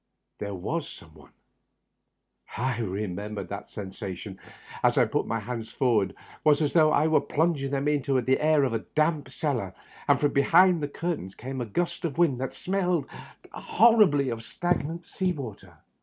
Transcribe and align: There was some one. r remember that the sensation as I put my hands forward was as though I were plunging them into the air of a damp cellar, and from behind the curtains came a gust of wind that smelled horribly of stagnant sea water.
There 0.39 0.55
was 0.55 0.89
some 0.89 1.13
one. 1.13 1.29
r 2.57 2.83
remember 2.83 3.43
that 3.43 3.67
the 3.67 3.71
sensation 3.71 4.39
as 4.81 4.97
I 4.97 5.05
put 5.05 5.27
my 5.27 5.39
hands 5.39 5.71
forward 5.71 6.15
was 6.43 6.59
as 6.59 6.73
though 6.73 6.91
I 6.91 7.05
were 7.05 7.21
plunging 7.21 7.69
them 7.69 7.87
into 7.87 8.19
the 8.19 8.39
air 8.41 8.63
of 8.63 8.73
a 8.73 8.79
damp 8.95 9.29
cellar, 9.29 9.75
and 10.07 10.19
from 10.19 10.33
behind 10.33 10.81
the 10.81 10.87
curtains 10.87 11.35
came 11.35 11.61
a 11.61 11.65
gust 11.67 12.03
of 12.03 12.17
wind 12.17 12.41
that 12.41 12.55
smelled 12.55 13.05
horribly 13.53 14.29
of 14.29 14.43
stagnant 14.43 15.05
sea 15.05 15.33
water. 15.33 15.77